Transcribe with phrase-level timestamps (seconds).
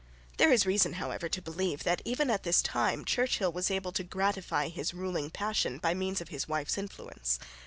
[0.37, 4.03] There is reason, however, to believe that, even at this time, Churchill was able to
[4.03, 7.37] gratify his ruling passion by means of his wife's influence.